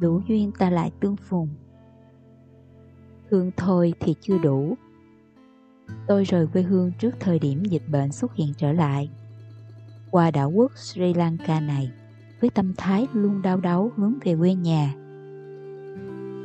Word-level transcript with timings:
đủ 0.00 0.20
duyên 0.28 0.52
ta 0.58 0.70
lại 0.70 0.90
tương 1.00 1.16
phùng. 1.16 1.48
Thương 3.30 3.50
thôi 3.56 3.94
thì 4.00 4.14
chưa 4.20 4.38
đủ. 4.38 4.74
Tôi 6.06 6.24
rời 6.24 6.46
quê 6.46 6.62
hương 6.62 6.92
trước 6.98 7.10
thời 7.20 7.38
điểm 7.38 7.62
dịch 7.64 7.82
bệnh 7.90 8.12
xuất 8.12 8.34
hiện 8.34 8.52
trở 8.56 8.72
lại. 8.72 9.10
Qua 10.10 10.30
đảo 10.30 10.50
quốc 10.50 10.72
Sri 10.76 11.14
Lanka 11.14 11.60
này, 11.60 11.90
với 12.40 12.50
tâm 12.50 12.72
thái 12.76 13.06
luôn 13.12 13.42
đau 13.42 13.60
đáu 13.60 13.90
hướng 13.96 14.14
về 14.24 14.36
quê 14.36 14.54
nhà. 14.54 14.94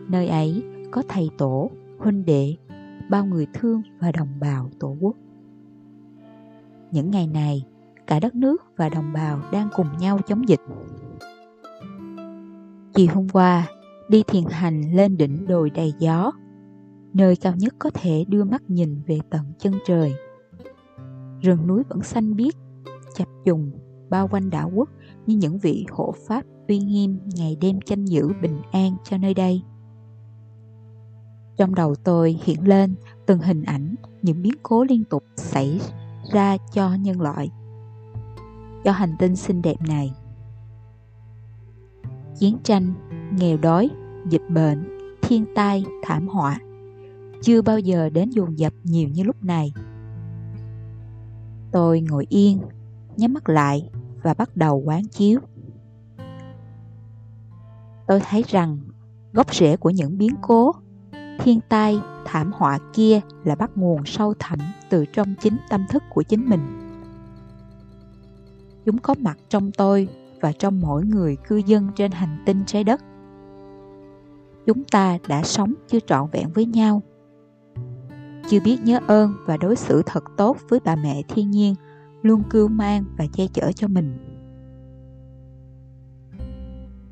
Nơi 0.10 0.28
ấy 0.28 0.64
có 0.92 1.04
thầy 1.08 1.30
tổ, 1.38 1.72
huynh 2.00 2.26
đệ, 2.26 2.56
bao 3.10 3.26
người 3.26 3.48
thương 3.54 3.82
và 4.00 4.12
đồng 4.12 4.40
bào 4.40 4.70
tổ 4.80 4.96
quốc. 5.00 5.16
Những 6.92 7.12
ngày 7.12 7.28
này, 7.28 7.66
cả 8.08 8.20
đất 8.20 8.36
nước 8.36 8.64
và 8.78 8.90
đồng 8.90 9.14
bào 9.14 9.40
đang 9.52 9.70
cùng 9.76 9.88
nhau 10.00 10.20
chống 10.28 10.50
dịch. 10.50 10.62
Chiều 12.95 13.08
hôm 13.13 13.27
qua, 13.30 13.67
đi 14.09 14.23
thiền 14.27 14.44
hành 14.49 14.95
lên 14.95 15.17
đỉnh 15.17 15.48
đồi 15.48 15.70
đầy 15.70 15.94
gió, 15.99 16.31
nơi 17.13 17.36
cao 17.36 17.53
nhất 17.58 17.76
có 17.80 17.90
thể 17.94 18.26
đưa 18.27 18.44
mắt 18.44 18.63
nhìn 18.67 19.02
về 19.08 19.20
tận 19.30 19.41
chân 19.59 19.73
trời. 19.86 20.13
Rừng 21.41 21.67
núi 21.67 21.84
vẫn 21.89 22.03
xanh 22.03 22.36
biếc, 22.36 22.53
chập 23.16 23.27
trùng, 23.45 23.72
bao 24.09 24.27
quanh 24.27 24.50
đảo 24.50 24.72
quốc 24.76 24.89
như 25.26 25.36
những 25.36 25.59
vị 25.59 25.86
hộ 25.91 26.13
pháp 26.27 26.45
uy 26.67 26.80
nghiêm 26.80 27.20
ngày 27.36 27.58
đêm 27.62 27.81
canh 27.81 28.08
giữ 28.08 28.30
bình 28.41 28.62
an 28.72 28.98
cho 29.03 29.17
nơi 29.17 29.34
đây. 29.34 29.62
Trong 31.58 31.75
đầu 31.75 31.95
tôi 31.95 32.39
hiện 32.44 32.67
lên 32.67 32.95
từng 33.25 33.39
hình 33.39 33.64
ảnh 33.64 33.95
những 34.22 34.41
biến 34.41 34.53
cố 34.64 34.84
liên 34.84 35.03
tục 35.03 35.23
xảy 35.36 35.81
ra 36.34 36.58
cho 36.73 36.95
nhân 36.95 37.22
loại, 37.22 37.50
cho 38.84 38.91
hành 38.91 39.16
tinh 39.20 39.36
xinh 39.36 39.62
đẹp 39.62 39.81
này. 39.88 40.14
Chiến 42.39 42.58
tranh, 42.64 42.94
nghèo 43.38 43.58
đói, 43.58 43.89
dịch 44.30 44.50
bệnh, 44.50 44.97
thiên 45.22 45.45
tai, 45.55 45.86
thảm 46.03 46.28
họa 46.28 46.59
chưa 47.42 47.61
bao 47.61 47.80
giờ 47.80 48.09
đến 48.09 48.30
dồn 48.30 48.59
dập 48.59 48.73
nhiều 48.83 49.09
như 49.09 49.23
lúc 49.23 49.44
này. 49.44 49.73
Tôi 51.72 52.02
ngồi 52.02 52.25
yên, 52.30 52.59
nhắm 53.17 53.33
mắt 53.33 53.50
lại 53.50 53.89
và 54.23 54.33
bắt 54.33 54.58
đầu 54.58 54.77
quán 54.86 55.08
chiếu. 55.08 55.39
Tôi 58.08 58.19
thấy 58.30 58.44
rằng 58.47 58.77
gốc 59.33 59.55
rễ 59.55 59.77
của 59.77 59.89
những 59.89 60.17
biến 60.17 60.36
cố, 60.42 60.72
thiên 61.39 61.59
tai, 61.70 61.99
thảm 62.25 62.52
họa 62.55 62.80
kia 62.94 63.22
là 63.44 63.55
bắt 63.55 63.72
nguồn 63.75 64.05
sâu 64.05 64.33
thẳm 64.39 64.59
từ 64.89 65.05
trong 65.14 65.36
chính 65.42 65.58
tâm 65.70 65.86
thức 65.89 66.03
của 66.14 66.23
chính 66.23 66.49
mình. 66.49 66.61
Chúng 68.86 68.97
có 68.97 69.16
mặt 69.20 69.38
trong 69.49 69.72
tôi 69.72 70.08
và 70.41 70.52
trong 70.52 70.80
mỗi 70.80 71.05
người 71.05 71.38
cư 71.47 71.58
dân 71.58 71.89
trên 71.95 72.11
hành 72.11 72.44
tinh 72.45 72.64
trái 72.66 72.83
đất. 72.83 73.02
Chúng 74.66 74.83
ta 74.83 75.17
đã 75.27 75.44
sống 75.44 75.73
chưa 75.88 76.00
trọn 76.00 76.30
vẹn 76.31 76.50
với 76.53 76.66
nhau, 76.66 77.02
chưa 78.50 78.59
biết 78.59 78.77
nhớ 78.83 79.00
ơn 79.08 79.33
và 79.45 79.58
đối 79.58 79.75
xử 79.75 80.02
thật 80.05 80.23
tốt 80.38 80.58
với 80.69 80.80
bà 80.86 80.95
mẹ 80.95 81.22
thiên 81.27 81.52
nhiên 81.52 81.75
luôn 82.22 82.44
cưu 82.50 82.67
mang 82.67 83.03
và 83.17 83.25
che 83.33 83.47
chở 83.53 83.72
cho 83.72 83.88
mình. 83.88 84.17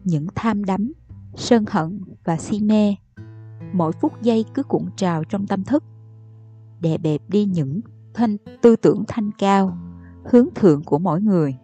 Những 0.03 0.27
tham 0.35 0.63
đắm, 0.63 0.93
sân 1.35 1.65
hận 1.69 2.01
và 2.23 2.37
si 2.37 2.61
mê, 2.61 2.95
mỗi 3.73 3.91
phút 3.91 4.21
giây 4.21 4.45
cứ 4.53 4.63
cuộn 4.63 4.85
trào 4.95 5.23
trong 5.23 5.47
tâm 5.47 5.63
thức, 5.63 5.83
đè 6.79 6.97
bẹp 6.97 7.21
đi 7.27 7.45
những 7.45 7.81
thanh 8.13 8.37
tư 8.61 8.75
tưởng 8.75 9.03
thanh 9.07 9.31
cao, 9.37 9.77
hướng 10.25 10.47
thượng 10.55 10.83
của 10.83 10.99
mỗi 10.99 11.21
người. 11.21 11.55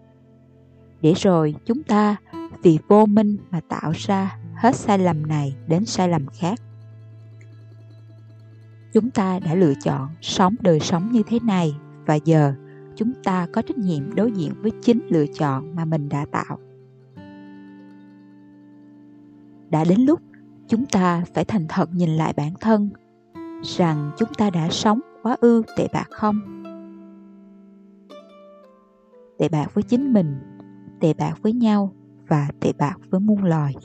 Để 1.02 1.14
rồi 1.14 1.56
chúng 1.66 1.84
ta 1.84 2.16
vì 2.64 2.80
vô 2.88 3.06
minh 3.06 3.38
mà 3.52 3.60
tạo 3.68 3.92
ra 3.96 4.38
hết 4.56 4.76
sai 4.76 5.00
lầm 5.00 5.28
này 5.28 5.56
đến 5.68 5.86
sai 5.86 6.10
lầm 6.10 6.26
khác. 6.28 6.60
Chúng 8.94 9.10
ta 9.10 9.40
đã 9.40 9.56
lựa 9.56 9.74
chọn 9.84 10.10
sống 10.22 10.56
đời 10.62 10.80
sống 10.80 11.12
như 11.12 11.24
thế 11.28 11.40
này 11.40 11.76
và 12.06 12.16
giờ 12.16 12.54
chúng 12.96 13.14
ta 13.24 13.48
có 13.54 13.62
trách 13.62 13.78
nhiệm 13.78 14.16
đối 14.16 14.32
diện 14.32 14.52
với 14.62 14.72
chính 14.82 15.00
lựa 15.10 15.26
chọn 15.26 15.76
mà 15.76 15.86
mình 15.86 16.10
đã 16.10 16.26
tạo. 16.32 16.60
Đã 19.70 19.84
đến 19.84 20.00
lúc 20.02 20.22
chúng 20.68 20.86
ta 20.86 21.24
phải 21.34 21.46
thành 21.46 21.66
thật 21.70 21.90
nhìn 21.94 22.10
lại 22.10 22.34
bản 22.38 22.54
thân 22.60 22.90
rằng 23.64 24.12
chúng 24.18 24.34
ta 24.34 24.50
đã 24.50 24.70
sống 24.70 25.00
quá 25.24 25.38
ư 25.40 25.64
tệ 25.78 25.88
bạc 25.94 26.08
không? 26.12 26.64
Tệ 29.38 29.50
bạc 29.50 29.74
với 29.74 29.84
chính 29.84 30.14
mình, 30.14 30.36
tệ 31.00 31.14
bạc 31.14 31.34
với 31.42 31.54
nhau 31.54 31.94
và 32.28 32.48
tệ 32.60 32.72
bạc 32.78 32.98
với 33.10 33.20
muôn 33.20 33.44
loài. 33.44 33.76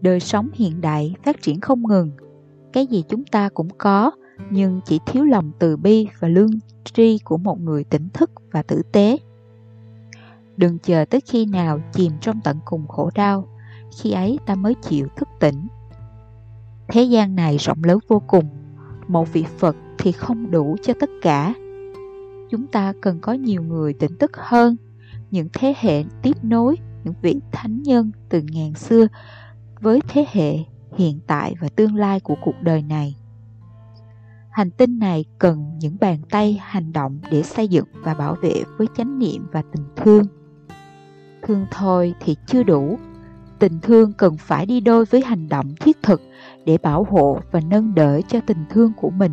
Đời 0.00 0.20
sống 0.20 0.48
hiện 0.54 0.80
đại 0.80 1.14
phát 1.24 1.42
triển 1.42 1.60
không 1.60 1.88
ngừng, 1.88 2.10
cái 2.72 2.86
gì 2.86 3.04
chúng 3.08 3.24
ta 3.24 3.48
cũng 3.48 3.68
có 3.78 4.10
nhưng 4.50 4.80
chỉ 4.84 5.00
thiếu 5.06 5.24
lòng 5.24 5.52
từ 5.58 5.76
bi 5.76 6.08
và 6.20 6.28
lương 6.28 6.50
tri 6.84 7.18
của 7.24 7.36
một 7.36 7.60
người 7.60 7.84
tỉnh 7.84 8.08
thức 8.14 8.30
và 8.52 8.62
tử 8.62 8.82
tế. 8.92 9.18
Đừng 10.56 10.78
chờ 10.78 11.04
tới 11.04 11.20
khi 11.20 11.46
nào 11.46 11.80
chìm 11.92 12.12
trong 12.20 12.40
tận 12.44 12.58
cùng 12.64 12.86
khổ 12.88 13.10
đau, 13.14 13.48
khi 13.98 14.12
ấy 14.12 14.38
ta 14.46 14.54
mới 14.54 14.74
chịu 14.74 15.08
thức 15.16 15.28
tỉnh. 15.40 15.66
Thế 16.88 17.02
gian 17.02 17.34
này 17.34 17.56
rộng 17.56 17.84
lớn 17.84 17.98
vô 18.08 18.22
cùng, 18.26 18.44
một 19.08 19.32
vị 19.32 19.44
Phật 19.58 19.76
thì 19.98 20.12
không 20.12 20.50
đủ 20.50 20.76
cho 20.82 20.94
tất 21.00 21.10
cả. 21.22 21.54
Chúng 22.52 22.66
ta 22.66 22.92
cần 23.00 23.18
có 23.20 23.32
nhiều 23.32 23.62
người 23.62 23.92
tỉnh 23.92 24.18
thức 24.18 24.30
hơn, 24.34 24.76
những 25.30 25.48
thế 25.52 25.74
hệ 25.80 26.04
tiếp 26.22 26.36
nối, 26.42 26.76
những 27.04 27.14
vị 27.22 27.40
thánh 27.52 27.82
nhân 27.82 28.12
từ 28.28 28.42
ngàn 28.52 28.74
xưa 28.74 29.06
với 29.80 30.00
thế 30.08 30.26
hệ 30.32 30.58
hiện 30.96 31.20
tại 31.26 31.54
và 31.60 31.68
tương 31.76 31.94
lai 31.94 32.20
của 32.20 32.34
cuộc 32.44 32.54
đời 32.62 32.82
này. 32.82 33.16
Hành 34.50 34.70
tinh 34.70 34.98
này 34.98 35.24
cần 35.38 35.78
những 35.78 35.96
bàn 36.00 36.18
tay 36.30 36.60
hành 36.62 36.92
động 36.92 37.18
để 37.30 37.42
xây 37.42 37.68
dựng 37.68 37.86
và 37.92 38.14
bảo 38.14 38.36
vệ 38.42 38.62
với 38.78 38.86
chánh 38.96 39.18
niệm 39.18 39.46
và 39.52 39.62
tình 39.72 39.84
thương. 39.96 40.24
Thương 41.42 41.66
thôi 41.70 42.14
thì 42.20 42.36
chưa 42.46 42.62
đủ, 42.62 42.98
tình 43.58 43.80
thương 43.80 44.12
cần 44.12 44.36
phải 44.36 44.66
đi 44.66 44.80
đôi 44.80 45.04
với 45.04 45.22
hành 45.22 45.48
động 45.48 45.74
thiết 45.80 46.02
thực 46.02 46.20
để 46.66 46.78
bảo 46.78 47.04
hộ 47.10 47.40
và 47.50 47.60
nâng 47.60 47.94
đỡ 47.94 48.20
cho 48.28 48.40
tình 48.46 48.64
thương 48.70 48.92
của 48.96 49.10
mình. 49.10 49.32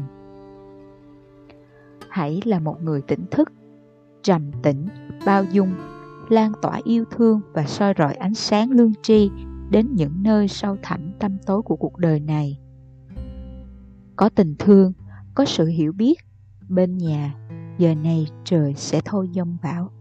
Hãy 2.20 2.42
là 2.46 2.60
một 2.60 2.84
người 2.84 3.02
tỉnh 3.02 3.26
thức, 3.32 3.52
trầm 4.24 4.52
tĩnh, 4.64 4.88
bao 5.26 5.44
dung, 5.44 5.72
lan 6.30 6.52
tỏa 6.62 6.80
yêu 6.84 7.06
thương 7.12 7.42
và 7.54 7.66
soi 7.66 7.94
rọi 7.98 8.14
ánh 8.14 8.34
sáng 8.34 8.72
lương 8.72 8.94
tri 9.02 9.32
đến 9.70 9.88
những 9.94 10.24
nơi 10.24 10.48
sâu 10.48 10.78
thẳm 10.84 11.12
tâm 11.20 11.38
tối 11.46 11.62
của 11.62 11.76
cuộc 11.76 11.98
đời 11.98 12.20
này. 12.20 12.60
Có 14.16 14.30
tình 14.30 14.56
thương, 14.60 14.94
có 15.36 15.46
sự 15.46 15.66
hiểu 15.66 15.92
biết, 15.92 16.20
bên 16.70 16.98
nhà, 16.98 17.36
giờ 17.78 17.96
này 17.96 18.28
trời 18.44 18.74
sẽ 18.74 19.02
thôi 19.06 19.30
giông 19.32 19.58
bão. 19.64 19.92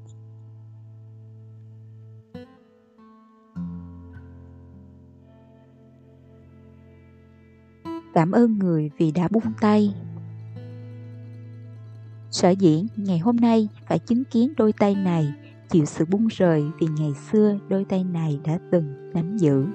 Cảm 8.15 8.33
ơn 8.33 8.59
người 8.59 8.91
vì 8.99 9.13
đã 9.13 9.29
buông 9.29 9.53
tay. 9.61 9.95
Sở 12.31 12.51
dĩ 12.51 12.87
ngày 12.97 13.19
hôm 13.19 13.37
nay 13.37 13.69
phải 13.87 13.99
chứng 13.99 14.25
kiến 14.25 14.53
đôi 14.57 14.73
tay 14.73 14.95
này 14.95 15.33
chịu 15.69 15.85
sự 15.85 16.05
buông 16.05 16.27
rời 16.27 16.65
vì 16.81 16.87
ngày 16.99 17.13
xưa 17.31 17.59
đôi 17.69 17.85
tay 17.85 18.05
này 18.05 18.41
đã 18.45 18.59
từng 18.71 19.13
nắm 19.15 19.37
giữ. 19.37 19.67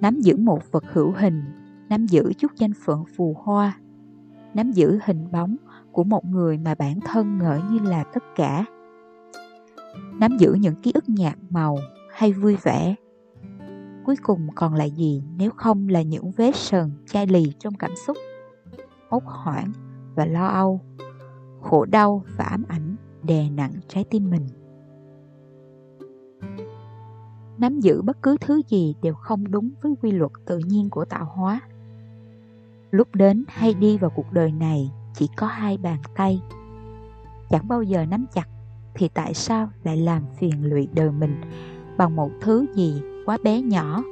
Nắm 0.00 0.20
giữ 0.20 0.36
một 0.36 0.72
vật 0.72 0.84
hữu 0.92 1.12
hình, 1.12 1.42
nắm 1.88 2.06
giữ 2.06 2.32
chút 2.38 2.52
danh 2.56 2.72
phận 2.84 3.04
phù 3.16 3.36
hoa, 3.44 3.78
nắm 4.54 4.72
giữ 4.72 4.98
hình 5.04 5.32
bóng 5.32 5.56
của 5.92 6.04
một 6.04 6.24
người 6.24 6.58
mà 6.58 6.74
bản 6.74 7.00
thân 7.00 7.38
ngỡ 7.38 7.60
như 7.70 7.78
là 7.78 8.04
tất 8.04 8.22
cả. 8.36 8.64
Nắm 10.20 10.36
giữ 10.38 10.54
những 10.60 10.74
ký 10.82 10.92
ức 10.94 11.08
nhạt 11.08 11.38
màu 11.50 11.78
hay 12.10 12.32
vui 12.32 12.56
vẻ. 12.62 12.94
Cuối 14.04 14.16
cùng 14.22 14.48
còn 14.54 14.74
lại 14.74 14.90
gì 14.90 15.22
nếu 15.36 15.50
không 15.50 15.88
là 15.88 16.02
những 16.02 16.30
vết 16.30 16.56
sờn 16.56 16.90
chai 17.06 17.26
lì 17.26 17.52
trong 17.58 17.74
cảm 17.74 17.90
xúc, 18.06 18.16
hốt 19.08 19.22
hoảng 19.24 19.72
và 20.14 20.24
lo 20.24 20.46
âu, 20.46 20.80
khổ 21.60 21.84
đau 21.84 22.24
và 22.36 22.44
ám 22.44 22.64
ảnh 22.68 22.96
đè 23.22 23.50
nặng 23.50 23.72
trái 23.88 24.04
tim 24.04 24.30
mình. 24.30 24.46
Nắm 27.58 27.80
giữ 27.80 28.02
bất 28.02 28.22
cứ 28.22 28.36
thứ 28.40 28.60
gì 28.68 28.94
đều 29.02 29.14
không 29.14 29.50
đúng 29.50 29.70
với 29.82 29.94
quy 30.02 30.10
luật 30.10 30.32
tự 30.46 30.58
nhiên 30.58 30.90
của 30.90 31.04
tạo 31.04 31.24
hóa. 31.24 31.60
Lúc 32.90 33.14
đến 33.14 33.44
hay 33.48 33.74
đi 33.74 33.98
vào 33.98 34.10
cuộc 34.10 34.32
đời 34.32 34.52
này 34.52 34.90
chỉ 35.14 35.28
có 35.36 35.46
hai 35.46 35.76
bàn 35.76 35.98
tay. 36.16 36.42
Chẳng 37.50 37.68
bao 37.68 37.82
giờ 37.82 38.04
nắm 38.04 38.26
chặt 38.34 38.48
thì 38.94 39.08
tại 39.08 39.34
sao 39.34 39.68
lại 39.84 39.96
làm 39.96 40.22
phiền 40.38 40.64
lụy 40.64 40.88
đời 40.94 41.10
mình 41.10 41.40
bằng 41.96 42.16
một 42.16 42.30
thứ 42.40 42.66
gì 42.74 43.02
quá 43.26 43.38
bé 43.44 43.60
nhỏ 43.60 44.02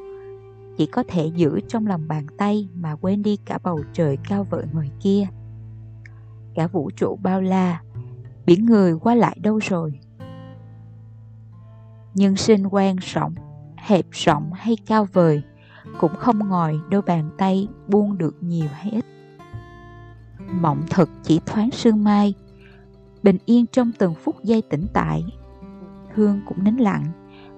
chỉ 0.76 0.87
có 0.87 1.02
thể 1.08 1.26
giữ 1.26 1.61
trong 1.69 1.87
lòng 1.87 2.08
bàn 2.08 2.26
tay 2.38 2.69
mà 2.75 2.97
quên 3.00 3.23
đi 3.23 3.37
cả 3.37 3.58
bầu 3.62 3.81
trời 3.93 4.19
cao 4.29 4.47
vợi 4.50 4.64
ngoài 4.73 4.91
kia 5.00 5.26
cả 6.61 6.67
vũ 6.67 6.91
trụ 6.97 7.19
bao 7.23 7.41
la. 7.41 7.81
Biển 8.47 8.67
người 8.67 8.95
qua 9.01 9.15
lại 9.15 9.37
đâu 9.43 9.59
rồi? 9.59 10.01
Nhân 12.15 12.37
sinh 12.37 12.67
quan 12.71 12.97
rộng, 12.97 13.35
hẹp 13.77 14.07
rộng 14.11 14.53
hay 14.53 14.77
cao 14.87 15.07
vời 15.12 15.43
cũng 16.01 16.15
không 16.15 16.39
ngồi 16.39 16.81
đôi 16.91 17.03
bàn 17.03 17.31
tay 17.39 17.69
buông 17.89 18.19
được 18.19 18.37
nhiều 18.41 18.69
hay 18.73 18.91
ít. 18.91 19.05
Mộng 20.61 20.83
thực 20.91 21.11
chỉ 21.23 21.41
thoáng 21.47 21.71
sương 21.71 22.05
mai, 22.05 22.35
bình 23.23 23.39
yên 23.47 23.67
trong 23.67 23.93
từng 23.99 24.15
phút 24.15 24.37
giây 24.43 24.62
tĩnh 24.62 24.87
tại. 24.93 25.25
Hương 26.15 26.41
cũng 26.47 26.65
nín 26.65 26.77
lặng, 26.77 27.05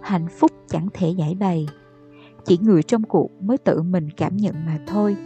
hạnh 0.03 0.29
phúc 0.29 0.51
chẳng 0.69 0.89
thể 0.95 1.09
giải 1.11 1.35
bày. 1.35 1.69
Chỉ 2.45 2.59
người 2.59 2.83
trong 2.83 3.03
cuộc 3.03 3.31
mới 3.41 3.59
tự 3.59 3.83
mình 3.83 4.11
cảm 4.11 4.37
nhận 4.37 4.55
mà 4.67 4.79
thôi. 4.87 5.17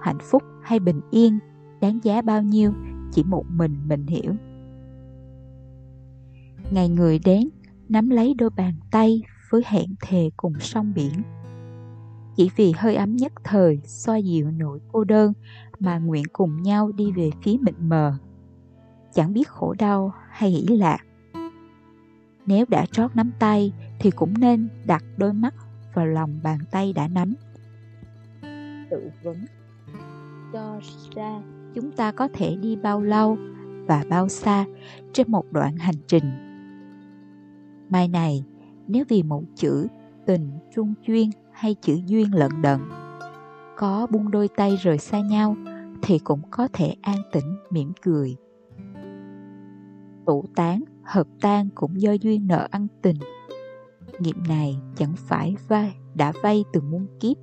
Hạnh 0.00 0.18
phúc 0.22 0.42
hay 0.62 0.78
bình 0.80 1.00
yên 1.10 1.38
đáng 1.84 1.98
giá 2.02 2.22
bao 2.22 2.42
nhiêu, 2.42 2.72
chỉ 3.12 3.22
một 3.22 3.44
mình 3.48 3.76
mình 3.88 4.06
hiểu. 4.06 4.32
Ngày 6.70 6.88
người 6.88 7.18
đến, 7.18 7.48
nắm 7.88 8.10
lấy 8.10 8.34
đôi 8.34 8.50
bàn 8.50 8.74
tay 8.90 9.22
với 9.50 9.62
hẹn 9.66 9.94
thề 10.00 10.30
cùng 10.36 10.52
sông 10.60 10.92
biển. 10.94 11.12
Chỉ 12.36 12.50
vì 12.56 12.72
hơi 12.76 12.94
ấm 12.96 13.16
nhất 13.16 13.32
thời 13.44 13.80
xoa 13.84 14.16
dịu 14.16 14.50
nỗi 14.50 14.80
cô 14.92 15.04
đơn 15.04 15.32
mà 15.78 15.98
nguyện 15.98 16.24
cùng 16.32 16.62
nhau 16.62 16.92
đi 16.92 17.12
về 17.12 17.30
phía 17.42 17.56
mịt 17.60 17.74
mờ. 17.78 18.14
Chẳng 19.12 19.32
biết 19.32 19.48
khổ 19.48 19.74
đau 19.78 20.12
hay 20.30 20.50
hỷ 20.50 20.76
lạc. 20.76 20.98
Nếu 22.46 22.64
đã 22.68 22.86
trót 22.86 23.16
nắm 23.16 23.30
tay 23.38 23.72
thì 24.00 24.10
cũng 24.10 24.34
nên 24.38 24.68
đặt 24.86 25.04
đôi 25.16 25.32
mắt 25.32 25.54
vào 25.94 26.06
lòng 26.06 26.40
bàn 26.42 26.58
tay 26.70 26.92
đã 26.92 27.08
nắm. 27.08 27.34
Tự 28.90 29.10
vấn. 29.22 29.36
Cho 30.52 30.80
ra 31.16 31.53
chúng 31.74 31.92
ta 31.92 32.12
có 32.12 32.28
thể 32.34 32.56
đi 32.56 32.76
bao 32.76 33.02
lâu 33.02 33.36
và 33.86 34.04
bao 34.10 34.28
xa 34.28 34.64
trên 35.12 35.30
một 35.30 35.52
đoạn 35.52 35.76
hành 35.76 35.94
trình. 36.06 36.24
Mai 37.90 38.08
này, 38.08 38.44
nếu 38.86 39.04
vì 39.08 39.22
một 39.22 39.42
chữ 39.54 39.86
tình 40.26 40.50
trung 40.74 40.94
chuyên 41.06 41.30
hay 41.52 41.74
chữ 41.74 41.98
duyên 42.06 42.34
lận 42.34 42.50
đận, 42.62 42.80
có 43.76 44.06
buông 44.10 44.30
đôi 44.30 44.48
tay 44.48 44.76
rời 44.76 44.98
xa 44.98 45.20
nhau 45.20 45.56
thì 46.02 46.18
cũng 46.18 46.40
có 46.50 46.68
thể 46.72 46.94
an 47.02 47.16
tĩnh, 47.32 47.56
mỉm 47.70 47.92
cười. 48.02 48.36
Tụ 50.26 50.44
tán, 50.56 50.82
hợp 51.02 51.26
tan 51.40 51.68
cũng 51.74 52.00
do 52.00 52.12
duyên 52.12 52.46
nợ 52.46 52.68
ăn 52.70 52.86
tình. 53.02 53.16
Nghiệp 54.18 54.36
này 54.48 54.76
chẳng 54.96 55.14
phải 55.16 55.56
vai 55.68 55.96
đã 56.14 56.32
vay 56.42 56.64
từ 56.72 56.80
muôn 56.80 57.06
kiếp 57.20 57.36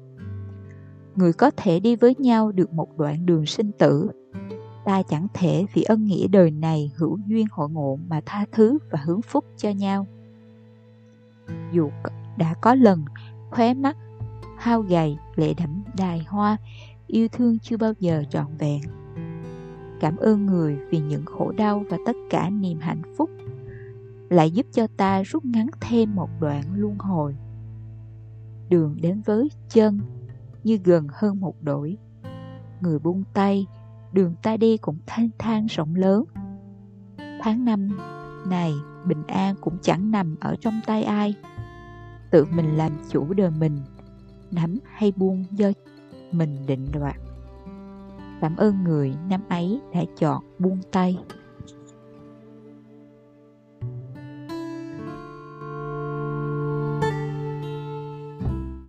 người 1.15 1.33
có 1.33 1.51
thể 1.57 1.79
đi 1.79 1.95
với 1.95 2.15
nhau 2.19 2.51
được 2.51 2.73
một 2.73 2.97
đoạn 2.97 3.25
đường 3.25 3.45
sinh 3.45 3.71
tử. 3.71 4.09
Ta 4.85 5.03
chẳng 5.03 5.27
thể 5.33 5.65
vì 5.73 5.83
ân 5.83 6.05
nghĩa 6.05 6.27
đời 6.27 6.51
này 6.51 6.91
hữu 6.95 7.17
duyên 7.27 7.47
hội 7.51 7.69
ngộ 7.69 7.99
mà 8.07 8.21
tha 8.25 8.45
thứ 8.51 8.77
và 8.91 8.99
hướng 9.05 9.21
phúc 9.21 9.45
cho 9.57 9.69
nhau. 9.69 10.07
Dù 11.71 11.89
đã 12.37 12.53
có 12.61 12.75
lần, 12.75 13.05
khóe 13.51 13.73
mắt, 13.73 13.97
hao 14.57 14.81
gầy, 14.81 15.17
lệ 15.35 15.53
đẫm 15.53 15.83
đài 15.97 16.25
hoa, 16.27 16.57
yêu 17.07 17.27
thương 17.27 17.59
chưa 17.59 17.77
bao 17.77 17.93
giờ 17.99 18.23
trọn 18.29 18.45
vẹn. 18.59 18.81
Cảm 19.99 20.17
ơn 20.17 20.45
người 20.45 20.77
vì 20.89 20.99
những 20.99 21.25
khổ 21.25 21.51
đau 21.51 21.83
và 21.89 21.97
tất 22.05 22.15
cả 22.29 22.49
niềm 22.49 22.79
hạnh 22.79 23.01
phúc, 23.17 23.29
lại 24.29 24.51
giúp 24.51 24.65
cho 24.71 24.87
ta 24.97 25.21
rút 25.21 25.45
ngắn 25.45 25.67
thêm 25.81 26.15
một 26.15 26.29
đoạn 26.39 26.63
luân 26.75 26.97
hồi. 26.97 27.35
Đường 28.69 28.97
đến 29.01 29.21
với 29.25 29.51
chân 29.69 29.99
như 30.63 30.79
gần 30.83 31.07
hơn 31.13 31.39
một 31.39 31.55
đổi. 31.61 31.97
Người 32.81 32.99
buông 32.99 33.23
tay, 33.33 33.67
đường 34.13 34.35
ta 34.43 34.57
đi 34.57 34.77
cũng 34.77 34.97
thanh 35.05 35.29
thang 35.39 35.65
rộng 35.65 35.95
lớn. 35.95 36.23
Tháng 37.41 37.65
năm 37.65 37.89
này, 38.49 38.73
bình 39.05 39.23
an 39.27 39.55
cũng 39.61 39.77
chẳng 39.81 40.11
nằm 40.11 40.35
ở 40.39 40.55
trong 40.61 40.79
tay 40.85 41.03
ai. 41.03 41.35
Tự 42.31 42.45
mình 42.45 42.77
làm 42.77 42.91
chủ 43.09 43.33
đời 43.33 43.51
mình, 43.51 43.77
nắm 44.51 44.79
hay 44.95 45.13
buông 45.15 45.45
do 45.51 45.69
mình 46.31 46.65
định 46.67 46.87
đoạt. 46.93 47.15
Cảm 48.41 48.55
ơn 48.55 48.83
người 48.83 49.13
năm 49.29 49.41
ấy 49.49 49.81
đã 49.93 50.01
chọn 50.17 50.43
buông 50.59 50.79
tay. 50.91 51.17